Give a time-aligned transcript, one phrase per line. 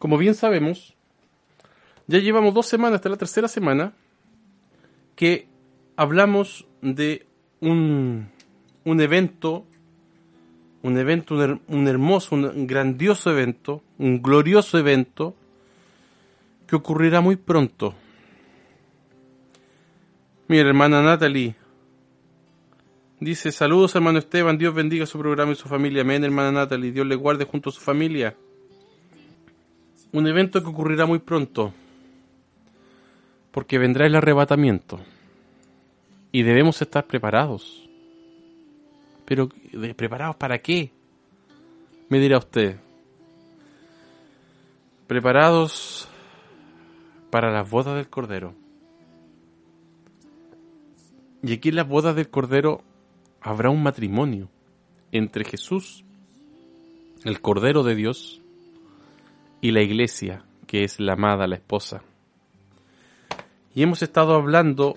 [0.00, 0.94] Como bien sabemos,
[2.06, 3.92] ya llevamos dos semanas, hasta la tercera semana,
[5.14, 5.46] que
[5.94, 7.26] hablamos de
[7.60, 8.30] un,
[8.84, 9.66] un evento,
[10.82, 15.34] un evento, un, un hermoso, un grandioso evento, un glorioso evento,
[16.66, 17.94] que ocurrirá muy pronto.
[20.48, 21.56] Mira, hermana Natalie.
[23.20, 26.00] Dice, saludos hermano Esteban, Dios bendiga su programa y su familia.
[26.00, 28.34] Amén, hermana Natalie, Dios le guarde junto a su familia.
[30.12, 31.72] Un evento que ocurrirá muy pronto,
[33.52, 35.00] porque vendrá el arrebatamiento.
[36.32, 37.88] Y debemos estar preparados.
[39.24, 39.48] Pero,
[39.96, 40.90] ¿preparados para qué?
[42.08, 42.78] Me dirá usted.
[45.06, 46.08] Preparados
[47.30, 48.54] para las bodas del Cordero.
[51.42, 52.82] Y aquí en las bodas del Cordero
[53.40, 54.48] habrá un matrimonio
[55.12, 56.04] entre Jesús,
[57.24, 58.42] el Cordero de Dios,
[59.60, 62.02] y la iglesia, que es la amada, la esposa.
[63.74, 64.96] Y hemos estado hablando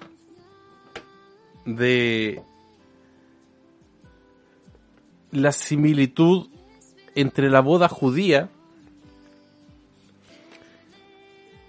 [1.66, 2.42] de
[5.31, 6.50] la similitud
[7.16, 8.50] entre la boda judía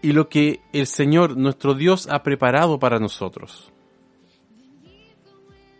[0.02, 3.72] y lo que el Señor, nuestro Dios, ha preparado para nosotros.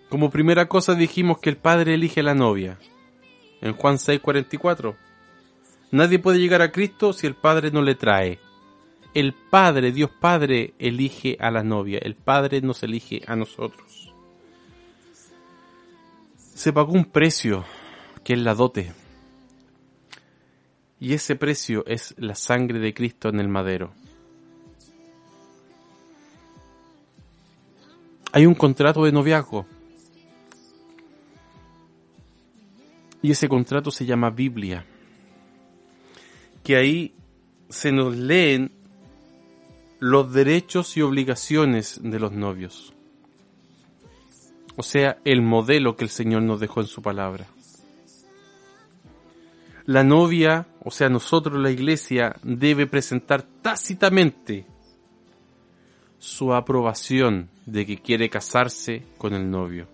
[0.08, 2.78] Como primera cosa dijimos que el Padre elige la novia.
[3.60, 4.96] En Juan 6:44.
[5.90, 8.40] Nadie puede llegar a Cristo si el Padre no le trae.
[9.14, 12.00] El Padre, Dios Padre, elige a la novia.
[12.02, 14.12] El Padre nos elige a nosotros.
[16.36, 17.64] Se pagó un precio,
[18.24, 18.92] que es la dote.
[20.98, 23.92] Y ese precio es la sangre de Cristo en el madero.
[28.32, 29.64] Hay un contrato de noviazgo.
[33.22, 34.84] Y ese contrato se llama Biblia.
[36.64, 37.14] Que ahí
[37.68, 38.72] se nos leen
[40.00, 42.92] los derechos y obligaciones de los novios.
[44.76, 47.46] O sea, el modelo que el Señor nos dejó en su palabra.
[49.86, 54.66] La novia, o sea, nosotros la iglesia, debe presentar tácitamente
[56.18, 59.86] su aprobación de que quiere casarse con el novio.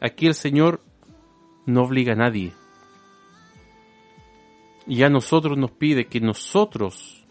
[0.00, 0.80] Aquí el Señor
[1.66, 2.52] no obliga a nadie.
[4.86, 7.26] Y a nosotros nos pide que nosotros,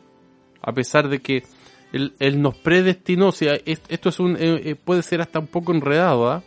[0.61, 1.43] a pesar de que
[1.91, 5.71] Él, nos predestinó, o sea, esto es un, eh, eh, puede ser hasta un poco
[5.71, 6.43] enredado, ¿ah?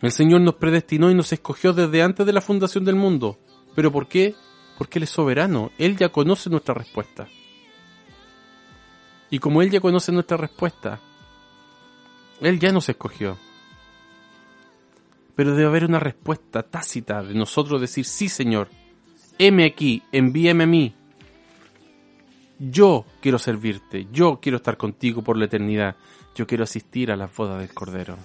[0.00, 3.38] El Señor nos predestinó y nos escogió desde antes de la fundación del mundo.
[3.74, 4.34] ¿Pero por qué?
[4.76, 5.72] Porque Él es soberano.
[5.76, 7.26] Él ya conoce nuestra respuesta.
[9.30, 11.00] Y como Él ya conoce nuestra respuesta,
[12.40, 13.36] Él ya nos escogió.
[15.34, 18.68] Pero debe haber una respuesta tácita de nosotros decir, sí Señor,
[19.38, 20.94] heme aquí, envíame a mí.
[22.58, 25.96] Yo quiero servirte, yo quiero estar contigo por la eternidad,
[26.34, 28.16] yo quiero asistir a las bodas del Cordero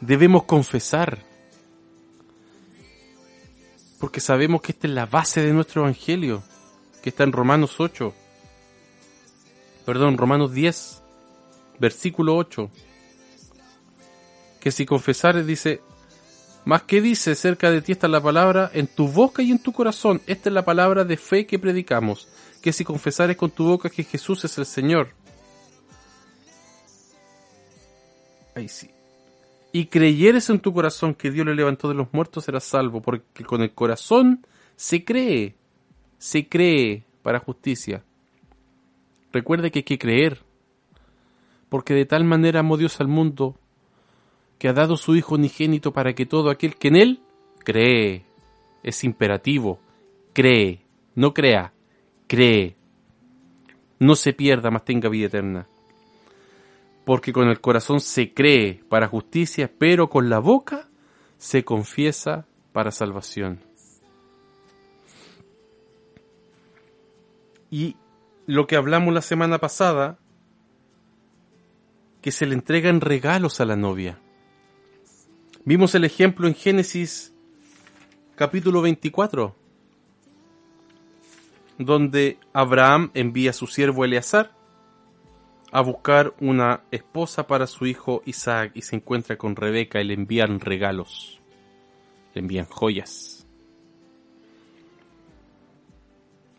[0.00, 1.18] debemos confesar.
[3.98, 6.42] Porque sabemos que esta es la base de nuestro Evangelio,
[7.02, 8.14] que está en Romanos 8.
[9.84, 11.02] Perdón, Romanos 10,
[11.80, 12.70] versículo 8.
[14.60, 15.80] Que si confesares, dice,
[16.68, 19.72] más que dice cerca de ti está la palabra en tu boca y en tu
[19.72, 20.20] corazón.
[20.26, 22.28] Esta es la palabra de fe que predicamos.
[22.62, 25.08] Que si confesares con tu boca que Jesús es el Señor.
[28.54, 28.90] Ahí sí
[29.72, 33.44] y creyeres en tu corazón que Dios le levantó de los muertos, serás salvo, porque
[33.44, 34.46] con el corazón
[34.76, 35.54] se cree,
[36.18, 38.02] se cree para justicia.
[39.32, 40.42] Recuerde que hay que creer,
[41.68, 43.56] porque de tal manera amó Dios al mundo,
[44.58, 47.22] que ha dado su Hijo unigénito para que todo aquel que en Él
[47.64, 48.24] cree,
[48.82, 49.80] es imperativo,
[50.32, 50.84] cree,
[51.14, 51.72] no crea,
[52.26, 52.76] cree,
[53.98, 55.68] no se pierda, mas tenga vida eterna
[57.08, 60.90] porque con el corazón se cree para justicia, pero con la boca
[61.38, 63.60] se confiesa para salvación.
[67.70, 67.96] Y
[68.44, 70.18] lo que hablamos la semana pasada,
[72.20, 74.20] que se le entregan regalos a la novia.
[75.64, 77.34] Vimos el ejemplo en Génesis
[78.36, 79.54] capítulo 24.
[81.78, 84.52] donde Abraham envía a su siervo Eleazar
[85.70, 90.14] a buscar una esposa para su hijo Isaac y se encuentra con Rebeca y le
[90.14, 91.40] envían regalos,
[92.34, 93.46] le envían joyas.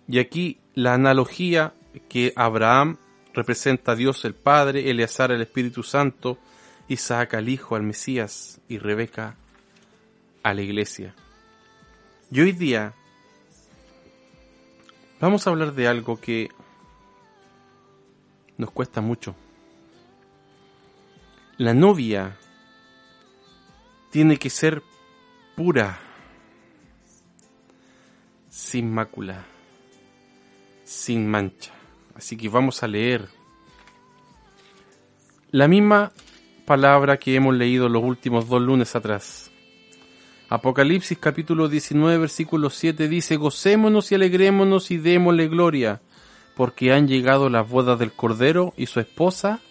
[0.08, 1.74] Y aquí la analogía
[2.08, 2.98] que Abraham
[3.34, 6.38] representa a Dios el Padre, Eleazar el Espíritu Santo,
[6.90, 9.36] Isaac al Hijo, al Mesías y Rebeca
[10.44, 11.14] a la iglesia.
[12.32, 12.94] Y hoy día
[15.22, 16.50] vamos a hablar de algo que
[18.58, 19.36] nos cuesta mucho.
[21.58, 22.38] La novia
[24.12, 24.82] tiene que ser
[25.56, 26.00] pura,
[28.50, 29.46] sin mácula,
[30.86, 31.72] sin mancha.
[32.16, 33.30] Así que vamos a leer
[35.52, 36.12] la misma
[36.70, 39.50] palabra que hemos leído los últimos dos lunes atrás.
[40.50, 46.00] Apocalipsis capítulo 19 versículo 7 dice, Gocémonos y alegrémonos y démosle gloria,
[46.56, 49.62] porque han llegado las bodas del Cordero y su esposa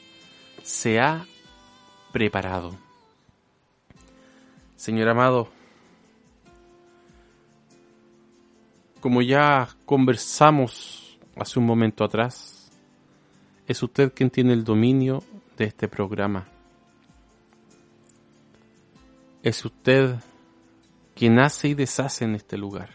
[0.65, 1.25] se ha
[2.11, 2.75] preparado.
[4.75, 5.51] Señor amado,
[8.99, 12.73] como ya conversamos hace un momento atrás,
[13.69, 15.23] es usted quien tiene el dominio
[15.57, 16.58] de este programa.
[19.49, 20.17] Es usted
[21.15, 22.91] quien hace y deshace en este lugar.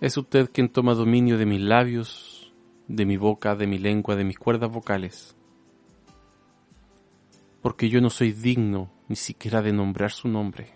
[0.00, 2.52] Es usted quien toma dominio de mis labios,
[2.88, 5.36] de mi boca, de mi lengua, de mis cuerdas vocales.
[7.62, 10.72] Porque yo no soy digno ni siquiera de nombrar su nombre.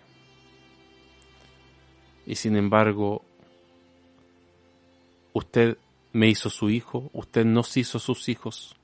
[2.25, 3.25] Y sin embargo,
[5.33, 5.77] usted
[6.13, 8.77] me hizo su hijo, usted nos hizo sus hijos.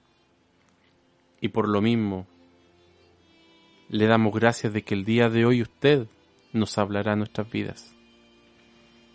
[1.40, 2.28] Y por lo mismo,
[3.92, 6.08] le damos gracias de que el día de hoy usted
[6.54, 7.94] nos hablará nuestras vidas.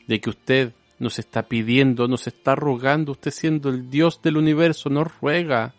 [0.06, 4.90] De que usted nos está pidiendo, nos está rogando, usted siendo el Dios del universo,
[4.90, 5.74] nos ruega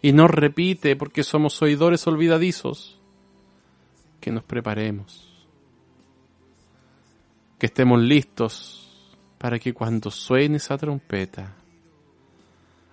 [0.00, 2.98] y nos repite porque somos oidores olvidadizos,
[4.22, 5.46] que nos preparemos,
[7.58, 11.56] que estemos listos para que cuando suene esa trompeta,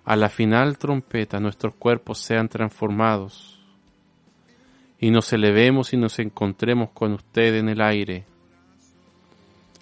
[0.04, 3.57] a la final trompeta nuestros cuerpos sean transformados
[4.98, 8.26] y nos elevemos y nos encontremos con usted en el aire.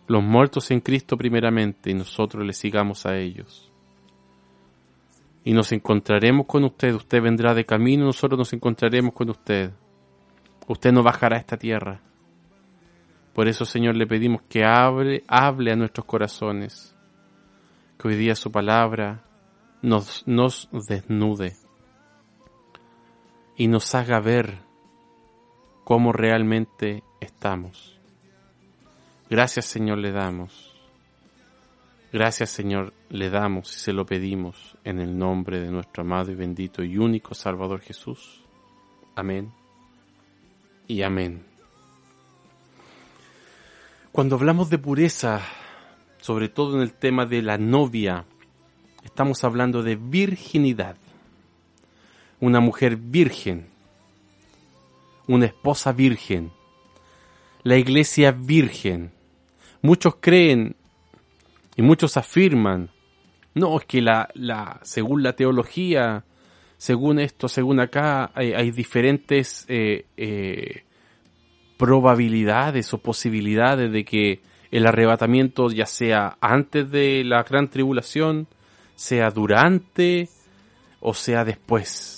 [0.06, 3.72] Los muertos en Cristo primeramente y nosotros le sigamos a ellos.
[5.42, 9.72] Y nos encontraremos con usted, usted vendrá de camino, nosotros nos encontraremos con usted.
[10.68, 12.00] Usted no bajará a esta tierra.
[13.32, 16.96] Por eso, Señor, le pedimos que hable, hable a nuestros corazones,
[17.98, 19.24] que hoy día su palabra
[19.82, 21.54] nos, nos desnude
[23.56, 24.65] y nos haga ver
[25.86, 27.96] cómo realmente estamos.
[29.30, 30.74] Gracias Señor le damos.
[32.12, 36.34] Gracias Señor le damos y se lo pedimos en el nombre de nuestro amado y
[36.34, 38.44] bendito y único Salvador Jesús.
[39.14, 39.52] Amén
[40.88, 41.44] y amén.
[44.10, 45.40] Cuando hablamos de pureza,
[46.18, 48.24] sobre todo en el tema de la novia,
[49.04, 50.96] estamos hablando de virginidad.
[52.40, 53.75] Una mujer virgen
[55.28, 56.52] una esposa virgen,
[57.62, 59.12] la iglesia virgen.
[59.82, 60.76] Muchos creen
[61.76, 62.90] y muchos afirman,
[63.54, 66.24] no, es que la, la, según la teología,
[66.76, 70.84] según esto, según acá, hay, diferentes eh, eh,
[71.78, 74.40] probabilidades o posibilidades de que
[74.70, 78.46] el arrebatamiento ya sea antes de la gran tribulación,
[78.94, 80.28] sea durante
[81.00, 82.15] o sea después.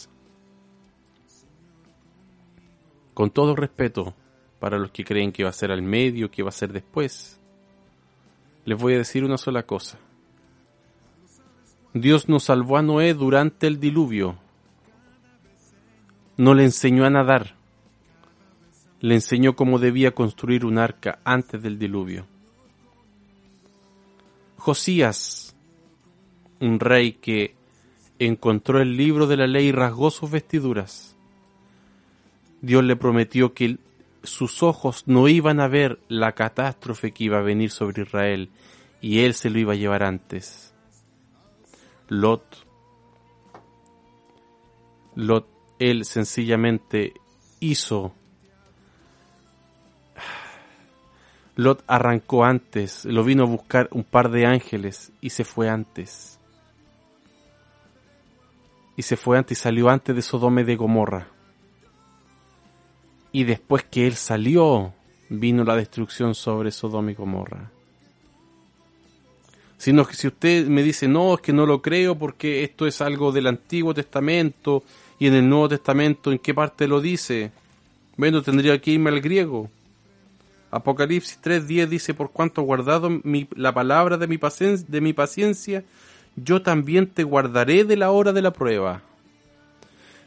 [3.19, 4.15] Con todo respeto
[4.61, 7.41] para los que creen que va a ser al medio, que va a ser después,
[8.65, 9.99] les voy a decir una sola cosa.
[11.93, 14.39] Dios nos salvó a Noé durante el diluvio.
[16.37, 17.57] No le enseñó a nadar.
[19.01, 22.25] Le enseñó cómo debía construir un arca antes del diluvio.
[24.59, 25.57] Josías,
[26.61, 27.57] un rey que
[28.21, 31.18] encontró el libro de la ley y rasgó sus vestiduras,
[32.61, 33.79] Dios le prometió que
[34.23, 38.51] sus ojos no iban a ver la catástrofe que iba a venir sobre Israel
[39.01, 40.75] y él se lo iba a llevar antes.
[42.09, 42.67] Lot,
[45.15, 45.47] Lot,
[45.79, 47.15] él sencillamente
[47.61, 48.13] hizo.
[51.55, 56.39] Lot arrancó antes, lo vino a buscar un par de ángeles y se fue antes.
[58.97, 61.38] Y se fue antes y salió antes de Sodome de Gomorra.
[63.33, 64.93] Y después que él salió,
[65.29, 67.71] vino la destrucción sobre Sodoma y Gomorra.
[69.77, 73.01] Sino que si usted me dice, no, es que no lo creo porque esto es
[73.01, 74.83] algo del Antiguo Testamento
[75.19, 77.53] y en el Nuevo Testamento, ¿en qué parte lo dice?
[78.17, 79.71] Bueno, tendría que irme al griego.
[80.71, 83.09] Apocalipsis 3.10 dice, por cuanto guardado
[83.57, 85.85] la palabra de mi, de mi paciencia,
[86.37, 89.03] yo también te guardaré de la hora de la prueba.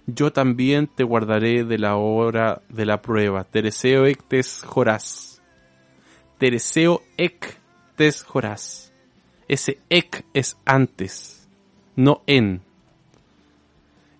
[0.08, 3.44] Yo también te guardaré de la hora de la prueba.
[3.44, 5.42] Tereseo ectes jorás.
[6.38, 8.92] Tereseo ectes jorás.
[9.48, 11.48] Ese ec es antes,
[11.96, 12.62] no en.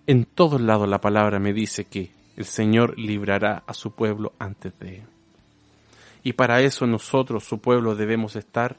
[0.06, 4.78] En todos lados la palabra me dice que el Señor librará a su pueblo antes
[4.78, 5.06] de él.
[6.22, 8.76] Y para eso nosotros, su pueblo, debemos estar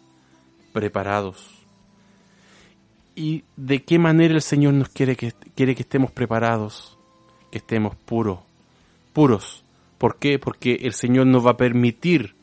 [0.74, 1.63] preparados.
[3.16, 6.98] ¿Y de qué manera el Señor nos quiere que, quiere que estemos preparados?
[7.52, 8.40] Que estemos puros,
[9.14, 9.64] puros.
[9.98, 10.40] ¿Por qué?
[10.40, 12.36] Porque el Señor nos va a permitir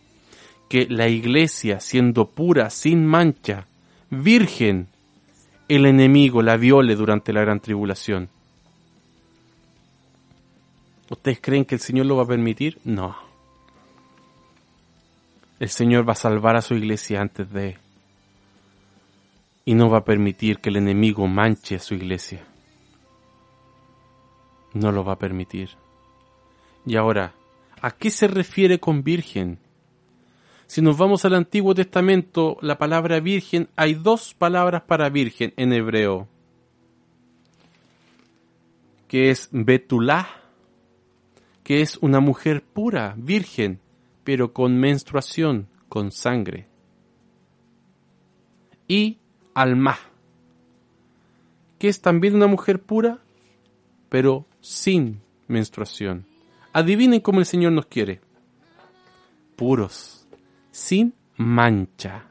[0.69, 3.67] que la iglesia, siendo pura, sin mancha,
[4.11, 4.87] virgen,
[5.69, 8.29] el enemigo la viole durante la gran tribulación.
[11.11, 12.79] ¿Ustedes creen que el Señor lo va a permitir?
[12.85, 13.17] No.
[15.59, 17.77] El Señor va a salvar a su iglesia antes de...
[19.71, 22.45] Y no va a permitir que el enemigo manche a su iglesia.
[24.75, 25.71] No lo va a permitir.
[26.85, 27.35] Y ahora,
[27.81, 29.61] ¿a qué se refiere con virgen?
[30.67, 35.73] Si nos vamos al Antiguo Testamento, la palabra virgen, hay dos palabras para virgen en
[35.73, 36.27] hebreo,
[39.07, 40.27] que es Betulá
[41.63, 43.79] que es una mujer pura, virgen,
[44.25, 46.67] pero con menstruación, con sangre.
[48.89, 49.21] Y
[49.55, 49.99] Alma,
[51.79, 53.19] que es también una mujer pura,
[54.09, 56.27] pero sin menstruación.
[56.73, 58.21] Adivinen cómo el Señor nos quiere.
[59.57, 60.27] Puros,
[60.71, 62.27] sin mancha,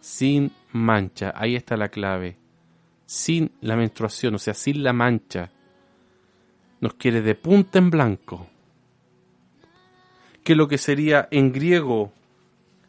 [0.00, 2.36] sin mancha, ahí está la clave.
[3.06, 5.50] Sin la menstruación, o sea, sin la mancha
[6.84, 8.46] nos quiere de punta en blanco,
[10.42, 12.12] que lo que sería en griego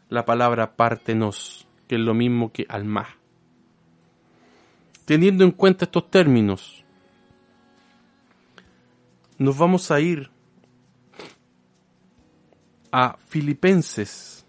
[0.10, 3.08] la palabra partenos, que es lo mismo que alma.
[5.06, 6.84] Teniendo en cuenta estos términos,
[9.38, 10.32] nos vamos a ir
[12.92, 14.44] a Filipenses.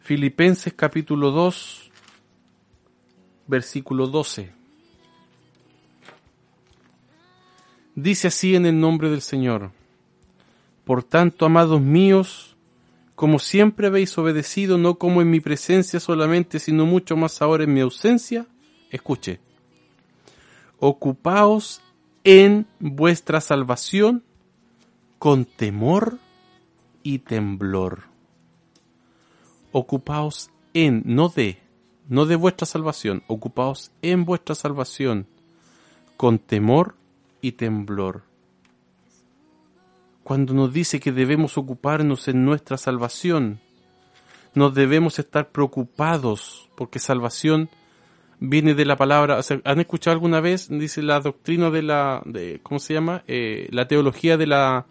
[0.00, 1.92] Filipenses capítulo 2,
[3.46, 4.52] versículo 12.
[7.94, 9.70] Dice así en el nombre del Señor.
[10.84, 12.51] Por tanto, amados míos,
[13.14, 17.74] como siempre habéis obedecido, no como en mi presencia solamente, sino mucho más ahora en
[17.74, 18.46] mi ausencia,
[18.90, 19.40] escuche,
[20.78, 21.80] ocupaos
[22.24, 24.22] en vuestra salvación
[25.18, 26.18] con temor
[27.02, 28.04] y temblor.
[29.72, 31.58] Ocupaos en, no de,
[32.08, 35.26] no de vuestra salvación, ocupaos en vuestra salvación
[36.16, 36.96] con temor
[37.40, 38.22] y temblor.
[40.24, 43.60] Cuando nos dice que debemos ocuparnos en nuestra salvación,
[44.54, 47.70] nos debemos estar preocupados, porque salvación
[48.38, 50.68] viene de la palabra, ¿han escuchado alguna vez?
[50.68, 53.24] Dice la doctrina de la, de, ¿cómo se llama?
[53.26, 54.86] Eh, la teología de la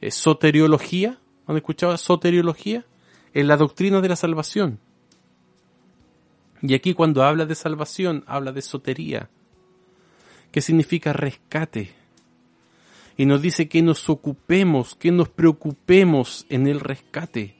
[0.00, 1.18] eh, soteriología.
[1.46, 2.84] ¿Han escuchado soteriología?
[3.34, 4.78] Es la doctrina de la salvación.
[6.60, 9.28] Y aquí cuando habla de salvación, habla de sotería
[10.52, 11.92] que significa rescate.
[13.16, 17.56] Y nos dice que nos ocupemos, que nos preocupemos en el rescate,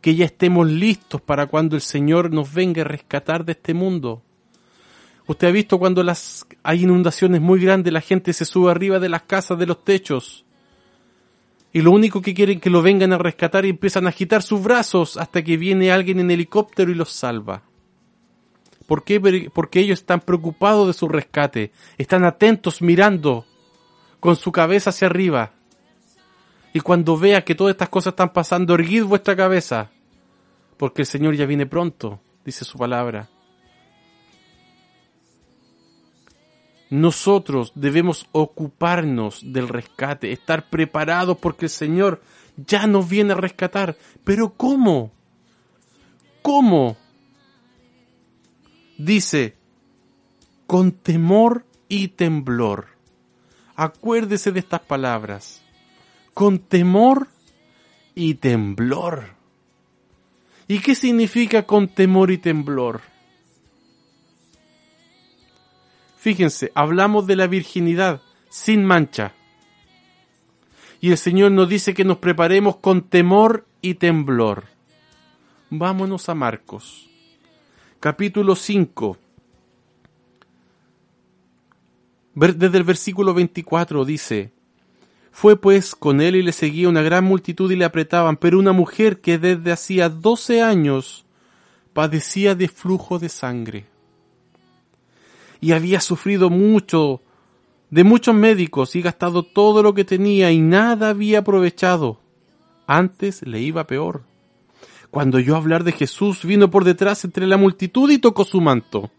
[0.00, 4.22] que ya estemos listos para cuando el Señor nos venga a rescatar de este mundo.
[5.26, 9.08] Usted ha visto cuando las hay inundaciones muy grandes, la gente se sube arriba de
[9.08, 10.44] las casas, de los techos.
[11.72, 14.60] Y lo único que quieren que lo vengan a rescatar y empiezan a agitar sus
[14.60, 17.62] brazos hasta que viene alguien en helicóptero y los salva.
[18.88, 19.20] ¿Por qué?
[19.54, 23.46] Porque ellos están preocupados de su rescate, están atentos mirando
[24.20, 25.52] con su cabeza hacia arriba.
[26.72, 29.90] Y cuando vea que todas estas cosas están pasando, erguid vuestra cabeza,
[30.76, 33.28] porque el Señor ya viene pronto, dice su palabra.
[36.90, 42.20] Nosotros debemos ocuparnos del rescate, estar preparados porque el Señor
[42.56, 43.96] ya nos viene a rescatar.
[44.24, 45.12] Pero ¿cómo?
[46.42, 46.96] ¿Cómo?
[49.04, 49.56] dice,
[50.66, 52.89] con temor y temblor.
[53.80, 55.62] Acuérdese de estas palabras.
[56.34, 57.28] Con temor
[58.14, 59.30] y temblor.
[60.68, 63.00] ¿Y qué significa con temor y temblor?
[66.18, 68.20] Fíjense, hablamos de la virginidad
[68.50, 69.32] sin mancha.
[71.00, 74.64] Y el Señor nos dice que nos preparemos con temor y temblor.
[75.70, 77.08] Vámonos a Marcos,
[77.98, 79.16] capítulo 5.
[82.34, 84.52] Desde el versículo 24 dice,
[85.32, 88.72] Fue pues con él y le seguía una gran multitud y le apretaban, pero una
[88.72, 91.24] mujer que desde hacía doce años
[91.92, 93.86] padecía de flujo de sangre
[95.60, 97.20] y había sufrido mucho
[97.90, 102.20] de muchos médicos y gastado todo lo que tenía y nada había aprovechado.
[102.86, 104.22] Antes le iba peor.
[105.10, 109.10] Cuando oyó hablar de Jesús, vino por detrás entre la multitud y tocó su manto.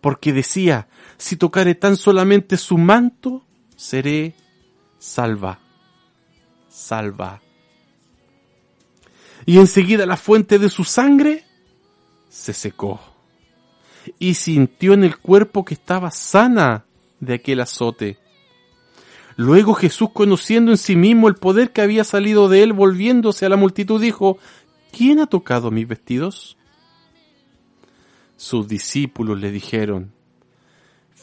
[0.00, 3.44] Porque decía, si tocare tan solamente su manto,
[3.76, 4.34] seré
[4.98, 5.58] salva.
[6.68, 7.40] Salva.
[9.46, 11.44] Y enseguida la fuente de su sangre
[12.28, 13.00] se secó
[14.18, 16.84] y sintió en el cuerpo que estaba sana
[17.20, 18.18] de aquel azote.
[19.36, 23.48] Luego Jesús, conociendo en sí mismo el poder que había salido de él, volviéndose a
[23.48, 24.36] la multitud, dijo,
[24.92, 26.57] ¿quién ha tocado mis vestidos?
[28.38, 30.12] Sus discípulos le dijeron,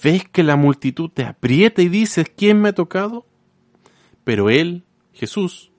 [0.04, 3.26] ¿ves que la multitud te aprieta y dices, ¿quién me ha tocado?
[4.24, 5.72] Pero él, Jesús,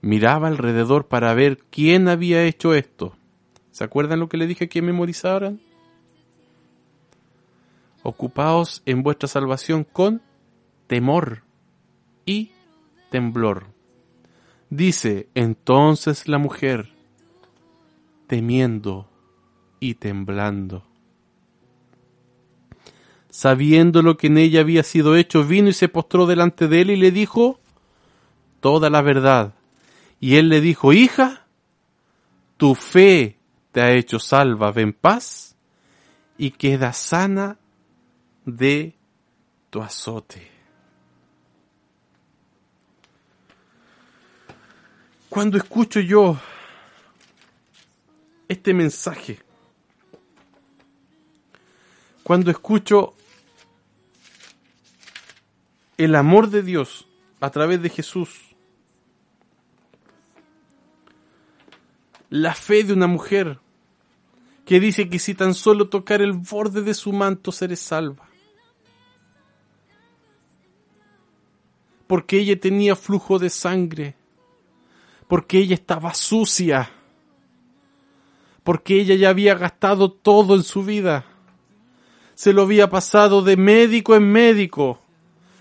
[0.00, 3.14] miraba alrededor para ver quién había hecho esto.
[3.70, 5.60] ¿Se acuerdan lo que le dije que memorizaran?
[8.04, 10.22] ocupaos en vuestra salvación con
[10.86, 11.42] temor
[12.24, 12.52] y
[13.10, 13.66] temblor.
[14.70, 16.90] Dice entonces la mujer,
[18.26, 19.08] temiendo
[19.88, 20.82] y temblando.
[23.28, 26.90] Sabiendo lo que en ella había sido hecho, vino y se postró delante de él
[26.90, 27.60] y le dijo
[28.60, 29.54] toda la verdad.
[30.20, 31.44] Y él le dijo, hija,
[32.56, 33.36] tu fe
[33.72, 35.54] te ha hecho salva, ven paz
[36.38, 37.58] y queda sana
[38.46, 38.94] de
[39.68, 40.50] tu azote.
[45.28, 46.38] Cuando escucho yo
[48.48, 49.40] este mensaje,
[52.24, 53.14] cuando escucho
[55.96, 57.06] el amor de Dios
[57.40, 58.56] a través de Jesús,
[62.30, 63.60] la fe de una mujer
[64.66, 68.28] que dice que si tan solo tocar el borde de su manto seré salva.
[72.06, 74.14] porque ella tenía flujo de sangre,
[75.26, 76.90] porque ella estaba sucia,
[78.62, 81.26] porque ella ya había gastado todo en su vida,
[82.34, 85.00] se lo había pasado de médico en médico,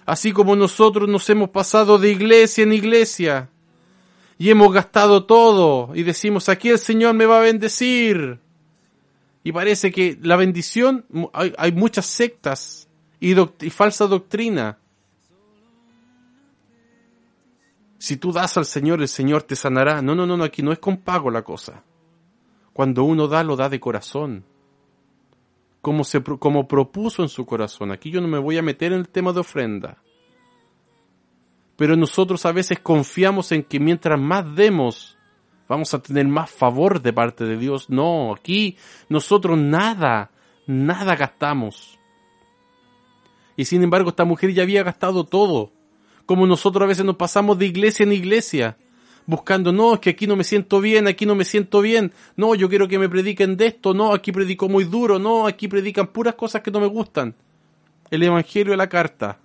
[0.05, 3.49] así como nosotros nos hemos pasado de iglesia en iglesia,
[4.38, 8.39] y hemos gastado todo, y decimos, aquí el Señor me va a bendecir.
[9.43, 12.88] Y parece que la bendición, hay, muchas sectas
[13.19, 14.77] y, y falsa doctrina
[18.03, 20.01] si tú das al Señor, el Señor te sanará.
[20.01, 21.83] No, no, no, no, aquí no es con pago la cosa.
[22.73, 24.43] Cuando uno da, lo da de corazón.
[25.83, 27.91] Como, se, como propuso en su corazón.
[27.91, 30.01] Aquí yo no me voy a meter en el tema de ofrenda.
[31.75, 35.19] Pero nosotros a veces confiamos en que mientras más demos,
[35.69, 37.89] vamos a tener más favor de parte de Dios.
[37.89, 38.77] No, aquí
[39.09, 40.31] nosotros nada,
[40.65, 41.99] nada gastamos.
[43.55, 45.71] Y sin embargo esta mujer ya había gastado todo
[46.25, 48.77] como nosotros a veces nos pasamos de iglesia en iglesia,
[49.25, 52.55] buscando, no, es que aquí no me siento bien, aquí no me siento bien, no,
[52.55, 56.07] yo quiero que me prediquen de esto, no, aquí predico muy duro, no, aquí predican
[56.07, 57.36] puras cosas que no me gustan.
[58.12, 59.39] El Evangelio de la carta.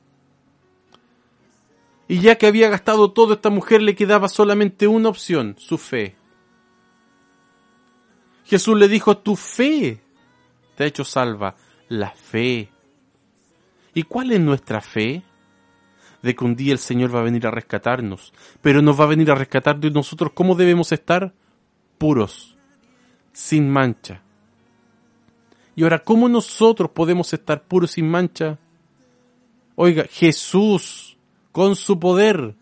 [2.09, 6.17] Y ya que había gastado todo, esta mujer le quedaba solamente una opción, su fe.
[8.45, 10.01] Jesús le dijo, tu fe
[10.75, 11.55] te ha hecho salva,
[11.89, 12.71] la fe.
[13.93, 15.23] ¿Y cuál es nuestra fe?
[16.23, 19.09] De que un día el Señor va a venir a rescatarnos, pero nos va a
[19.09, 21.33] venir a rescatar de nosotros cómo debemos estar
[21.99, 22.57] puros,
[23.33, 24.23] sin mancha.
[25.77, 28.59] Y ahora, ¿cómo nosotros podemos estar puros sin mancha?
[29.77, 31.17] Oiga, Jesús,
[31.53, 32.57] con su poder,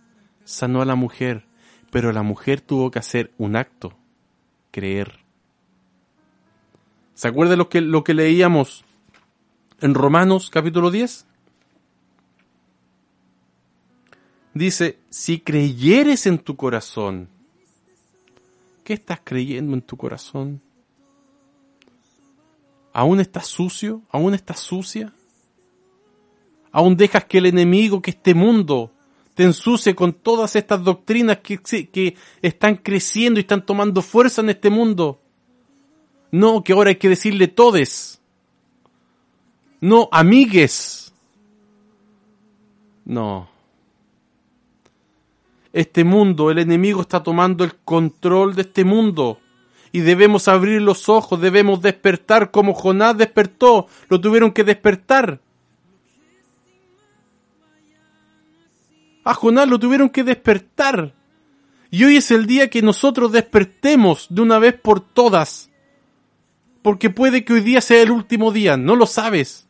[0.44, 1.46] sanó a la mujer,
[1.90, 3.94] pero la mujer tuvo que hacer un acto,
[4.70, 5.20] creer.
[7.14, 8.84] ¿Se acuerda lo que, lo que leíamos
[9.80, 11.26] en Romanos capítulo 10?
[14.56, 17.28] Dice, si creyeres en tu corazón,
[18.84, 20.60] ¿qué estás creyendo en tu corazón?
[22.92, 24.02] ¿Aún estás sucio?
[24.10, 25.12] ¿Aún estás sucia?
[26.72, 28.90] ¿Aún dejas que el enemigo, que este mundo,
[29.34, 34.50] te ensucie con todas estas doctrinas que, que están creciendo y están tomando fuerza en
[34.50, 35.20] este mundo?
[36.30, 38.20] No, que ahora hay que decirle todes.
[39.80, 41.12] No, amigues.
[43.04, 43.55] No
[45.76, 49.40] este mundo, el enemigo está tomando el control de este mundo.
[49.92, 55.38] Y debemos abrir los ojos, debemos despertar como Jonás despertó, lo tuvieron que despertar.
[59.22, 61.12] A Jonás lo tuvieron que despertar.
[61.90, 65.70] Y hoy es el día que nosotros despertemos de una vez por todas.
[66.80, 69.68] Porque puede que hoy día sea el último día, no lo sabes.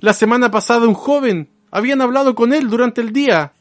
[0.00, 3.54] La semana pasada un joven, habían hablado con él durante el día.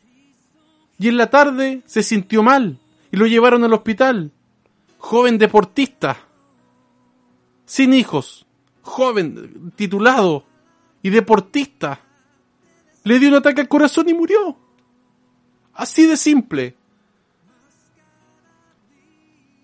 [0.98, 2.80] Y en la tarde se sintió mal
[3.12, 4.32] y lo llevaron al hospital.
[4.98, 6.18] Joven deportista,
[7.66, 8.46] sin hijos,
[8.82, 10.46] joven titulado
[11.02, 12.02] y deportista.
[13.04, 14.58] Le dio un ataque al corazón y murió.
[15.74, 16.76] Así de simple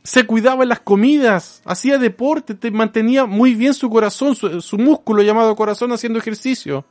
[0.04, 5.22] se cuidaba en las comidas, hacía deporte, te mantenía muy bien su corazón, su, músculo
[5.22, 6.86] llamado corazón haciendo ejercicio.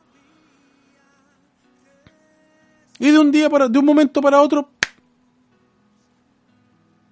[3.00, 4.70] Y de un día para, de un momento para otro,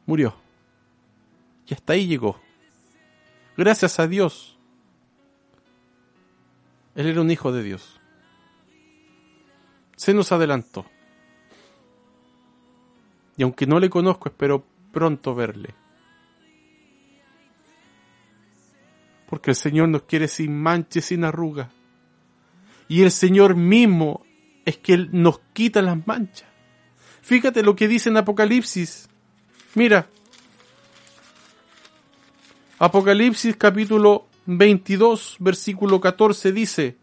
[0.05, 0.35] murió.
[1.67, 2.39] Y hasta ahí llegó.
[3.57, 4.59] Gracias a Dios.
[6.95, 7.99] Él era un hijo de Dios.
[9.97, 10.85] Se nos adelantó.
[13.39, 15.75] Y aunque no le conozco, espero pronto verle.
[19.27, 21.71] Porque el Señor nos quiere sin mancha sin arruga.
[22.89, 24.23] Y el Señor mismo
[24.69, 26.47] es que Él nos quita las manchas.
[27.23, 29.09] Fíjate lo que dice en Apocalipsis.
[29.75, 30.09] Mira.
[32.79, 36.97] Apocalipsis capítulo 22, versículo 14 dice,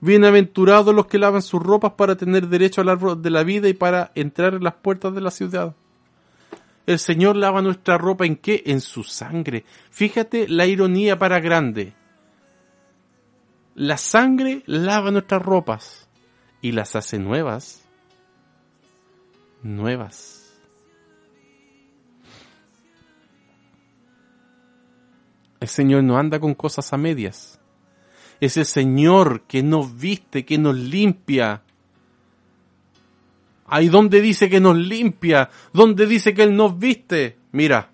[0.00, 3.74] Bienaventurados los que lavan sus ropas para tener derecho al árbol de la vida y
[3.74, 5.74] para entrar en las puertas de la ciudad.
[6.86, 8.62] El Señor lava nuestra ropa en qué?
[8.66, 9.64] En su sangre.
[9.90, 11.92] Fíjate la ironía para grande.
[13.74, 16.09] La sangre lava nuestras ropas
[16.60, 17.84] y las hace nuevas.
[19.62, 20.52] Nuevas.
[25.60, 27.60] El Señor no anda con cosas a medias.
[28.40, 31.62] Es el Señor que nos viste, que nos limpia,
[33.72, 37.38] Ahí donde dice que nos limpia, donde dice que Él nos viste.
[37.52, 37.92] Mira,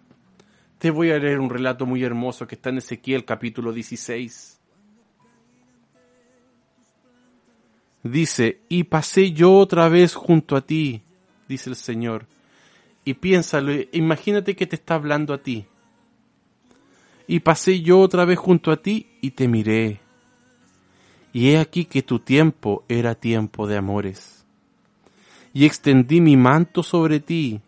[0.78, 4.55] te voy a leer un relato muy hermoso que está en Ezequiel capítulo 16.
[8.10, 11.02] Dice, y pasé yo otra vez junto a ti,
[11.48, 12.26] dice el Señor.
[13.04, 15.66] Y piénsalo, imagínate que te está hablando a ti.
[17.26, 20.00] Y pasé yo otra vez junto a ti y te miré.
[21.32, 24.36] Y he aquí que tu tiempo era tiempo de amores
[25.56, 27.62] y extendí mi manto sobre ti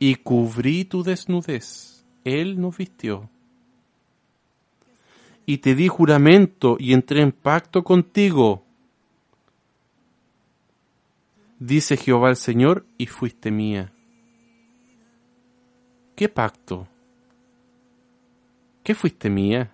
[0.00, 2.04] y cubrí tu desnudez.
[2.24, 3.30] Él nos vistió.
[5.46, 8.63] Y te di juramento y entré en pacto contigo.
[11.58, 13.92] Dice Jehová el Señor, y fuiste mía.
[16.16, 16.88] ¿Qué pacto?
[18.82, 19.72] ¿Qué fuiste mía?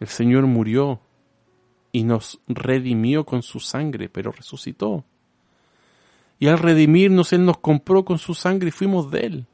[0.00, 1.00] El Señor murió
[1.92, 5.04] y nos redimió con su sangre, pero resucitó.
[6.38, 9.46] Y al redimirnos, Él nos compró con su sangre y fuimos de Él.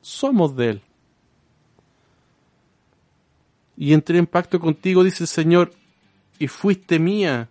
[0.00, 0.82] Somos de Él.
[3.76, 5.72] Y entré en pacto contigo, dice el Señor,
[6.38, 7.48] y fuiste mía.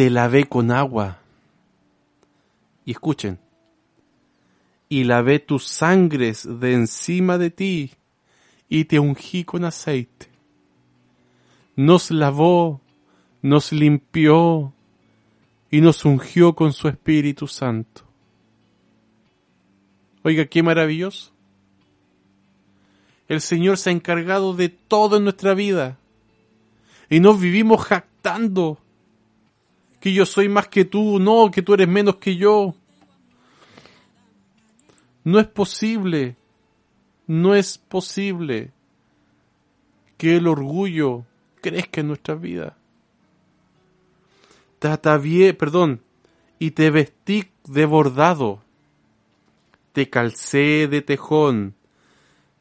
[0.00, 1.18] Te lavé con agua.
[2.86, 3.38] Y escuchen,
[4.88, 7.90] y lavé tus sangres de encima de ti
[8.66, 10.28] y te ungí con aceite.
[11.76, 12.80] Nos lavó,
[13.42, 14.72] nos limpió
[15.70, 18.00] y nos ungió con su Espíritu Santo.
[20.22, 21.30] Oiga, qué maravilloso.
[23.28, 25.98] El Señor se ha encargado de todo en nuestra vida
[27.10, 28.78] y nos vivimos jactando
[30.00, 32.74] que yo soy más que tú, no, que tú eres menos que yo.
[35.22, 36.36] No es posible
[37.30, 38.72] no es posible
[40.16, 41.26] que el orgullo
[41.60, 42.76] crezca en nuestra vida.
[44.80, 46.00] Te perdón,
[46.58, 48.64] y te vestí de bordado.
[49.92, 51.76] Te calcé de tejón.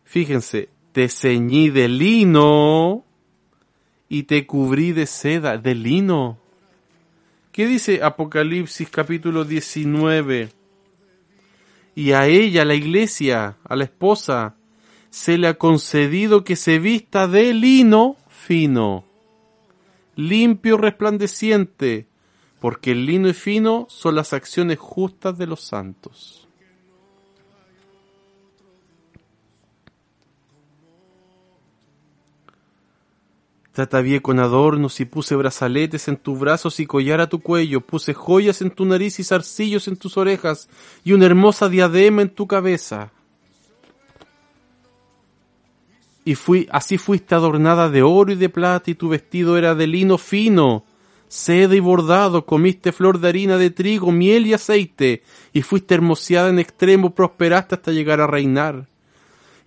[0.03, 3.05] Fíjense, te ceñí de lino
[4.07, 6.37] y te cubrí de seda, de lino.
[7.51, 10.49] ¿Qué dice Apocalipsis capítulo 19?
[11.95, 14.55] Y a ella, a la iglesia, a la esposa,
[15.09, 19.03] se le ha concedido que se vista de lino fino,
[20.15, 22.07] limpio resplandeciente,
[22.59, 26.48] porque el lino y fino son las acciones justas de los santos.
[33.79, 37.79] Te atavié con adornos y puse brazaletes en tus brazos y collar a tu cuello,
[37.79, 40.67] puse joyas en tu nariz y zarcillos en tus orejas
[41.05, 43.13] y una hermosa diadema en tu cabeza.
[46.25, 49.87] Y fui, así fuiste adornada de oro y de plata y tu vestido era de
[49.87, 50.83] lino fino,
[51.29, 56.49] seda y bordado, comiste flor de harina de trigo, miel y aceite, y fuiste hermoseada
[56.49, 58.89] en extremo, prosperaste hasta llegar a reinar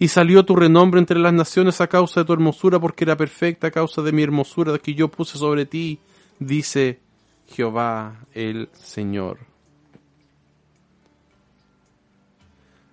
[0.02, 3.68] y salió tu renombre entre las naciones a causa de tu hermosura, porque era perfecta
[3.68, 6.00] a causa de mi hermosura que yo puse sobre ti,
[6.40, 6.98] dice
[7.46, 9.38] Jehová el Señor.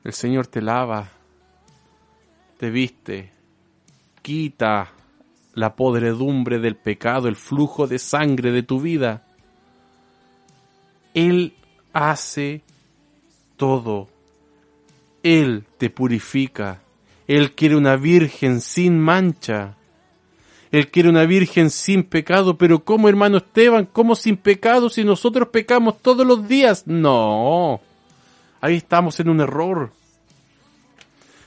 [0.04, 1.10] El Señor te lava,
[2.60, 3.34] te viste,
[4.22, 4.92] quita
[5.56, 9.26] la podredumbre del pecado, el flujo de sangre de tu vida.
[11.16, 11.56] Él
[11.92, 12.62] hace
[13.58, 14.10] todo.
[15.24, 16.84] Él te purifica.
[17.30, 19.76] Él quiere una virgen sin mancha.
[20.72, 23.86] Él quiere una virgen sin pecado, pero ¿cómo, hermano Esteban?
[23.86, 26.88] ¿Cómo sin pecado si nosotros pecamos todos los días?
[26.88, 27.82] No.
[28.60, 29.92] Ahí estamos en un error.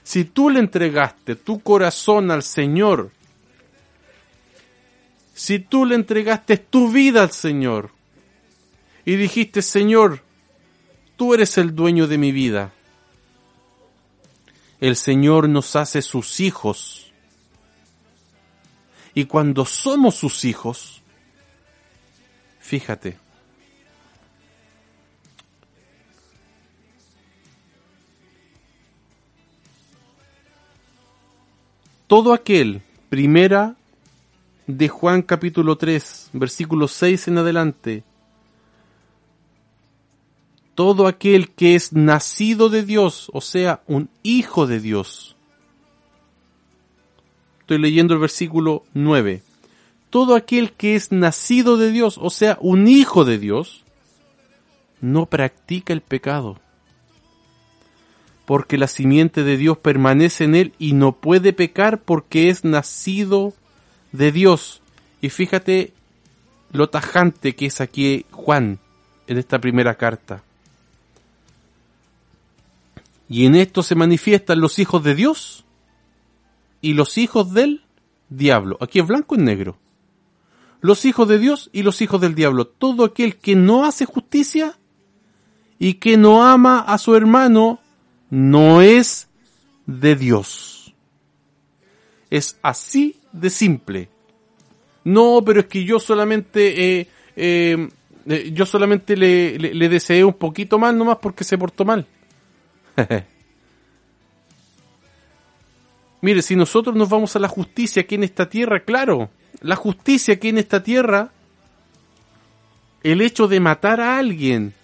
[0.05, 3.11] Si tú le entregaste tu corazón al Señor,
[5.35, 7.91] si tú le entregaste tu vida al Señor
[9.05, 10.21] y dijiste, Señor,
[11.17, 12.71] tú eres el dueño de mi vida,
[14.83, 17.13] el Señor nos hace sus hijos.
[19.15, 21.03] Y cuando somos sus hijos,
[22.59, 23.17] fíjate,
[32.09, 33.77] todo aquel, primera
[34.67, 38.03] de Juan capítulo 3, versículo 6 en adelante,
[40.83, 45.37] todo aquel que es nacido de Dios, o sea, un hijo de Dios.
[47.61, 49.43] Estoy leyendo el versículo 9.
[50.11, 53.85] Todo aquel que es nacido de Dios, o sea, un hijo de Dios,
[55.01, 56.59] no practica el pecado.
[58.45, 63.53] Porque la simiente de Dios permanece en él y no puede pecar porque es nacido
[64.11, 64.83] de Dios.
[65.21, 65.93] Y fíjate
[66.73, 68.81] lo tajante que es aquí Juan
[69.29, 70.43] en esta primera carta.
[73.33, 75.65] Y en esto se manifiestan los hijos de Dios
[76.83, 77.83] y los hijos del
[78.29, 78.77] diablo.
[78.79, 79.79] Aquí es blanco y negro.
[80.83, 82.67] Los hijos de Dios y los hijos del diablo.
[82.67, 84.79] Todo aquel que no hace justicia
[85.79, 87.81] y que no ama a su hermano
[88.29, 89.31] no es
[89.87, 90.95] de Dios.
[92.29, 94.11] Es así de simple.
[95.05, 97.89] No, pero es que yo solamente, eh, eh,
[98.27, 102.07] eh, yo solamente le, le, deseé un poquito mal nomás porque se portó mal.
[106.21, 110.35] Mire, si nosotros nos vamos a la justicia aquí en esta tierra, claro, la justicia
[110.35, 111.31] aquí en esta tierra,
[113.03, 114.75] el hecho de matar a alguien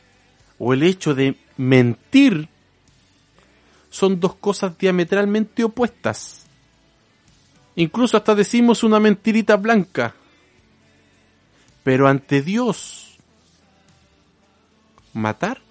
[0.58, 2.48] o el hecho de mentir
[3.90, 6.44] son dos cosas diametralmente opuestas.
[7.76, 10.14] Incluso hasta decimos una mentirita blanca.
[11.84, 13.16] Pero ante Dios,
[15.12, 15.62] matar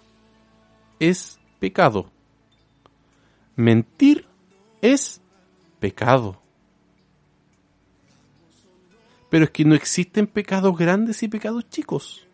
[1.00, 2.10] es pecado.
[3.58, 4.26] Mentir
[4.82, 5.20] es
[5.80, 6.40] pecado.
[9.30, 12.26] Pero es que no existen pecados grandes y pecados chicos.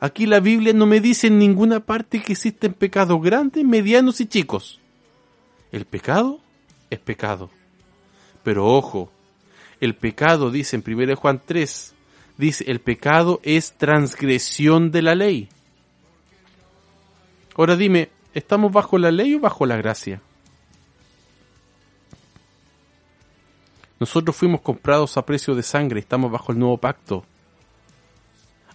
[0.00, 4.26] Aquí la Biblia no me dice en ninguna parte que existen pecados grandes, medianos y
[4.26, 4.80] chicos.
[5.72, 6.40] El pecado
[6.88, 7.50] es pecado.
[8.42, 9.12] Pero ojo,
[9.80, 11.94] el pecado, dice en 1 Juan 3,
[12.38, 15.48] dice, el pecado es transgresión de la ley.
[17.56, 18.08] Ahora dime,
[18.38, 20.22] ¿Estamos bajo la ley o bajo la gracia?
[23.98, 27.24] Nosotros fuimos comprados a precio de sangre, estamos bajo el nuevo pacto.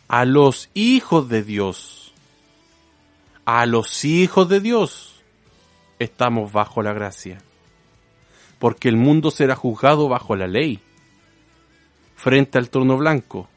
[0.10, 2.14] A los hijos de Dios,
[3.46, 5.24] a los hijos de Dios,
[5.98, 7.38] estamos bajo la gracia.
[8.60, 10.82] Porque el mundo será juzgado bajo la ley,
[12.18, 13.48] frente al trono blanco.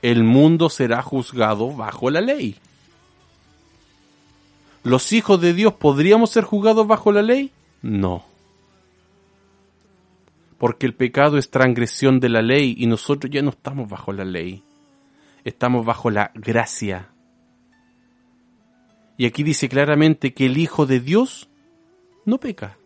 [0.00, 2.56] El mundo será juzgado bajo la ley.
[4.82, 7.52] ¿Los hijos de Dios podríamos ser juzgados bajo la ley?
[7.82, 8.24] No.
[10.58, 14.24] Porque el pecado es transgresión de la ley y nosotros ya no estamos bajo la
[14.24, 14.62] ley.
[15.44, 17.08] Estamos bajo la gracia.
[19.16, 21.48] Y aquí dice claramente que el Hijo de Dios
[22.24, 22.78] no peca.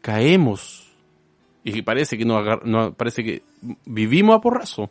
[0.00, 0.90] Caemos.
[1.64, 3.42] Y parece que no, parece que
[3.84, 4.90] vivimos a porrazo.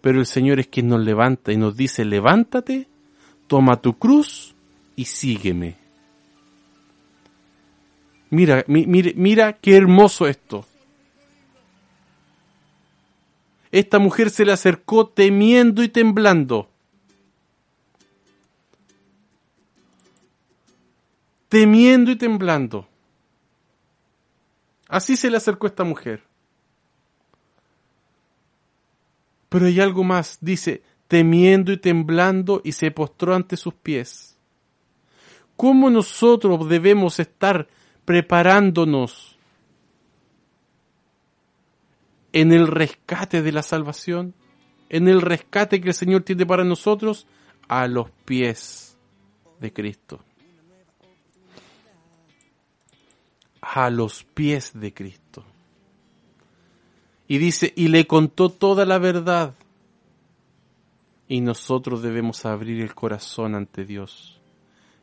[0.00, 2.88] Pero el Señor es quien nos levanta y nos dice, levántate
[3.46, 4.54] toma tu cruz
[4.96, 5.76] y sígueme.
[8.30, 10.66] Mira, mira, mira qué hermoso esto.
[13.78, 16.70] esta mujer se le acercó temiendo y temblando.
[21.48, 22.88] Temiendo y temblando.
[24.88, 26.22] Así se le acercó esta mujer.
[29.50, 34.36] Pero hay algo más, dice, temiendo y temblando y se postró ante sus pies.
[35.56, 37.68] ¿Cómo nosotros debemos estar
[38.04, 39.38] preparándonos
[42.32, 44.34] en el rescate de la salvación?
[44.88, 47.26] En el rescate que el Señor tiene para nosotros
[47.68, 48.96] a los pies
[49.60, 50.20] de Cristo.
[53.62, 55.44] A los pies de Cristo.
[57.28, 59.54] Y dice, y le contó toda la verdad.
[61.28, 64.40] Y nosotros debemos abrir el corazón ante Dios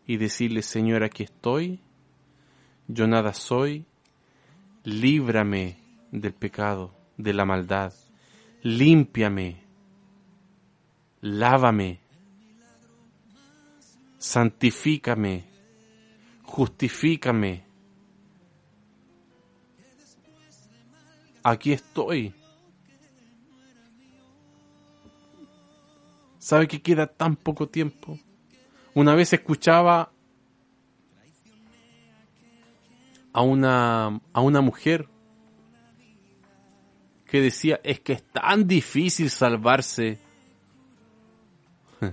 [0.07, 1.79] y decirle, Señor, aquí estoy,
[2.87, 3.85] yo nada soy,
[4.83, 5.77] líbrame
[6.11, 7.93] del pecado, de la maldad,
[8.61, 9.63] límpiame,
[11.21, 11.99] lávame,
[14.17, 15.45] santifícame,
[16.43, 17.65] justifícame.
[21.43, 22.33] Aquí estoy.
[26.43, 28.19] ¿Sabe que queda tan poco tiempo?
[28.93, 30.11] Una vez escuchaba
[33.31, 35.07] a una, a una mujer
[37.27, 40.19] que decía, es que es tan difícil salvarse.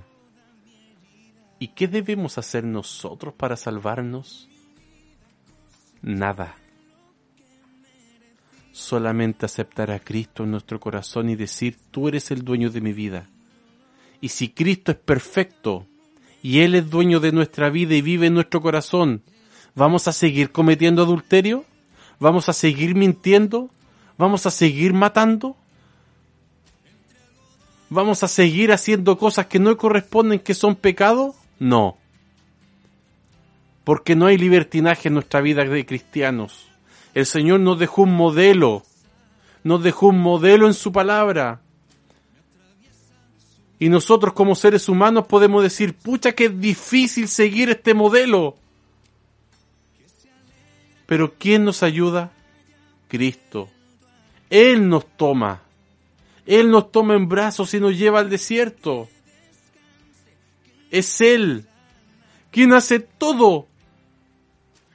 [1.58, 4.48] ¿Y qué debemos hacer nosotros para salvarnos?
[6.02, 6.54] Nada.
[8.70, 12.92] Solamente aceptar a Cristo en nuestro corazón y decir, tú eres el dueño de mi
[12.92, 13.28] vida.
[14.20, 15.86] Y si Cristo es perfecto,
[16.42, 19.22] y Él es dueño de nuestra vida y vive en nuestro corazón,
[19.74, 21.64] ¿vamos a seguir cometiendo adulterio?
[22.18, 23.70] ¿Vamos a seguir mintiendo?
[24.18, 25.56] ¿Vamos a seguir matando?
[27.88, 31.34] ¿Vamos a seguir haciendo cosas que no corresponden, que son pecado?
[31.58, 31.96] No.
[33.84, 36.68] Porque no hay libertinaje en nuestra vida de cristianos.
[37.14, 38.84] El Señor nos dejó un modelo.
[39.64, 41.60] Nos dejó un modelo en su palabra.
[43.80, 48.54] Y nosotros como seres humanos podemos decir, pucha que es difícil seguir este modelo.
[51.06, 52.30] Pero ¿quién nos ayuda?
[53.08, 53.68] Cristo.
[54.50, 55.62] Él nos toma.
[56.46, 59.08] Él nos toma en brazos y nos lleva al desierto.
[60.92, 61.66] Es Él
[62.50, 63.66] quien hace todo.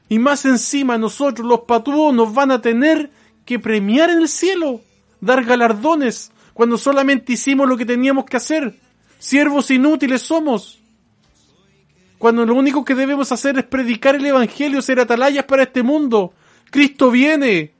[0.10, 3.10] Y más encima nosotros los patúos nos van a tener
[3.46, 4.82] que premiar en el cielo,
[5.20, 8.74] dar galardones, cuando solamente hicimos lo que teníamos que hacer.
[9.20, 10.80] Siervos inútiles somos.
[12.18, 16.32] Cuando lo único que debemos hacer es predicar el Evangelio, ser atalayas para este mundo.
[16.72, 17.74] Cristo viene.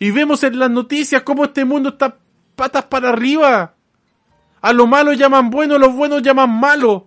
[0.00, 2.18] Y vemos en las noticias cómo este mundo está
[2.56, 3.76] patas para arriba.
[4.60, 7.06] A lo malo llaman bueno, a los buenos llaman malo.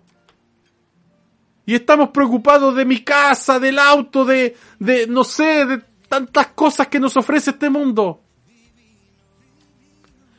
[1.66, 6.88] Y estamos preocupados de mi casa, del auto, de, de, no sé, de tantas cosas
[6.88, 8.22] que nos ofrece este mundo.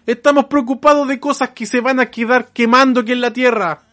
[0.08, 3.84] Estamos preocupados de cosas que se van a quedar quemando aquí en la tierra.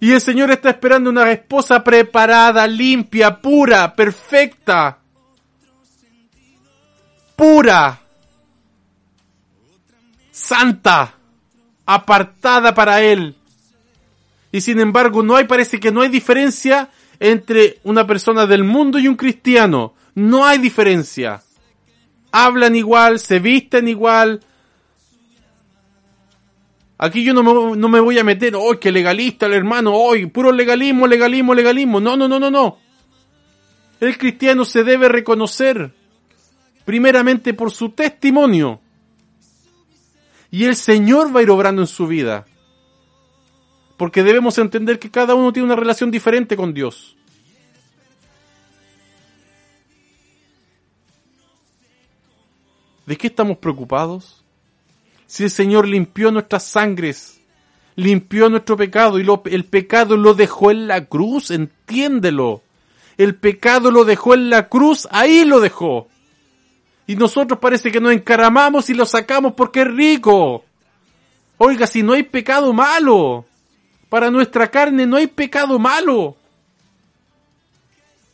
[0.00, 4.98] Y el Señor está esperando una esposa preparada, limpia, pura, perfecta.
[7.36, 8.00] Pura.
[10.32, 11.14] Santa.
[11.86, 13.36] Apartada para Él.
[14.50, 18.98] Y sin embargo, no hay, parece que no hay diferencia entre una persona del mundo
[18.98, 19.94] y un cristiano.
[20.16, 21.40] No hay diferencia
[22.32, 24.40] hablan igual, se visten igual.
[26.98, 30.26] Aquí yo no me, no me voy a meter, hoy que legalista el hermano, hoy
[30.26, 32.00] puro legalismo, legalismo, legalismo.
[32.00, 32.78] No, no, no, no, no.
[34.00, 35.92] El cristiano se debe reconocer
[36.84, 38.80] primeramente por su testimonio.
[40.50, 42.46] Y el Señor va a ir obrando en su vida.
[43.96, 47.16] Porque debemos entender que cada uno tiene una relación diferente con Dios.
[53.10, 54.44] ¿De qué estamos preocupados?
[55.26, 57.40] Si el Señor limpió nuestras sangres,
[57.96, 62.62] limpió nuestro pecado y el pecado lo dejó en la cruz, entiéndelo.
[63.18, 66.06] El pecado lo dejó en la cruz, ahí lo dejó.
[67.08, 70.64] Y nosotros parece que nos encaramamos y lo sacamos porque es rico.
[71.58, 73.44] Oiga, si no hay pecado malo,
[74.08, 76.36] para nuestra carne no hay pecado malo.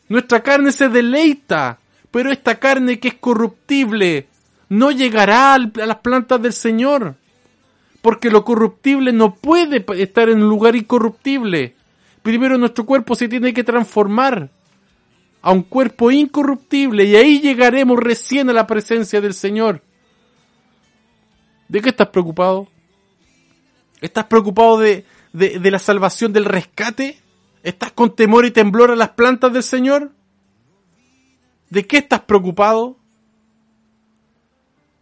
[0.07, 1.79] Nuestra carne se deleita,
[2.11, 4.27] pero esta carne que es corruptible,
[4.69, 7.15] no llegará a las plantas del Señor.
[8.01, 11.75] Porque lo corruptible no puede estar en un lugar incorruptible.
[12.21, 14.49] Primero nuestro cuerpo se tiene que transformar.
[15.41, 19.81] a un cuerpo incorruptible y ahí llegaremos recién a la presencia del Señor.
[21.69, 22.67] ¿De qué estás preocupado?
[24.01, 27.19] ¿Estás preocupado de, de, la salvación del rescate?
[27.63, 30.11] ¿Estás con temor y temblor a las plantas del Señor?
[31.69, 32.97] ¿De qué estás preocupado?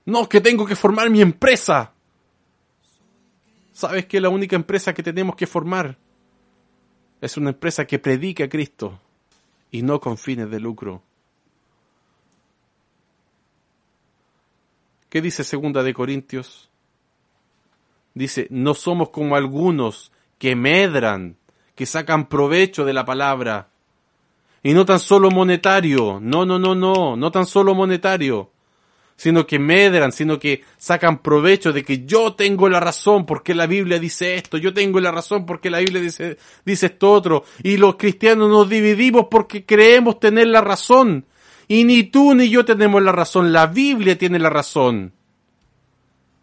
[0.06, 1.92] No, que tengo que formar mi empresa.
[3.74, 5.98] ¿Sabes que la única empresa que tenemos que formar
[7.20, 9.00] es una empresa que predica a Cristo
[9.72, 11.02] y no con fines de lucro?
[15.10, 16.70] ¿Qué dice segunda de Corintios?
[18.14, 21.38] Dice, no somos como algunos que medran,
[21.74, 23.70] que sacan provecho de la palabra.
[24.64, 28.52] Y no tan solo monetario, no, no, no, no, no tan solo monetario,
[29.16, 33.66] sino que medran, sino que sacan provecho de que yo tengo la razón porque la
[33.66, 37.78] Biblia dice esto, yo tengo la razón porque la Biblia dice, dice esto otro, y
[37.78, 41.26] los cristianos nos dividimos porque creemos tener la razón,
[41.68, 45.14] y ni tú ni yo tenemos la razón, la Biblia tiene la razón.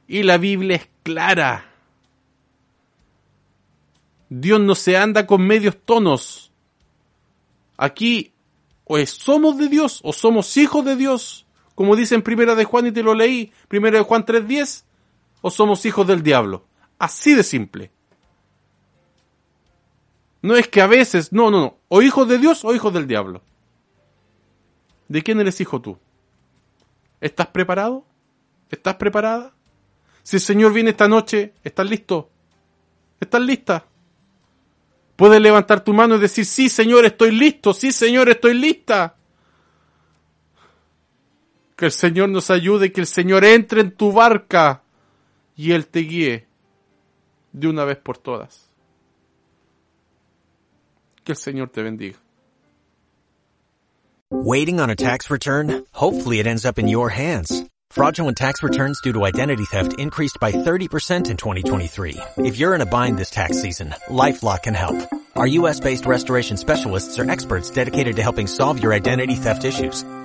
[0.09, 1.71] Y la Biblia es clara.
[4.29, 6.51] Dios no se anda con medios tonos.
[7.77, 8.33] Aquí
[8.85, 11.42] o somos de Dios o somos hijos de Dios,
[11.75, 14.85] como dice en Primera de Juan y te lo leí, Primera de Juan 3:10,
[15.41, 16.67] o somos hijos del diablo.
[16.99, 17.91] Así de simple.
[20.43, 23.07] No es que a veces, no, no, no, o hijos de Dios o hijos del
[23.07, 23.43] diablo.
[25.09, 25.99] ¿De quién eres hijo tú?
[27.21, 28.05] ¿Estás preparado?
[28.71, 29.55] ¿Estás preparada?
[30.23, 32.31] Si el Señor viene esta noche, ¿estás listo?
[33.21, 33.87] ¿Estás lista?
[35.15, 39.17] Puedes levantar tu mano y decir, sí Señor, estoy listo, sí Señor, estoy lista.
[41.83, 44.85] Que el Señor nos ayude, que el Señor entre en tu barca
[45.57, 46.47] y Él te guíe
[47.51, 48.71] de una vez por todas.
[51.25, 52.21] Que el Señor te bendiga.
[54.31, 55.85] Waiting on a tax return?
[55.91, 57.65] Hopefully it ends up in your hands.
[57.91, 62.17] Fraudulent tax returns due to identity theft increased by 30% in 2023.
[62.47, 64.99] If you're in a bind this tax season, LifeLock can help.
[65.35, 70.05] Our US-based restoration specialists are experts dedicated to helping solve your identity theft issues.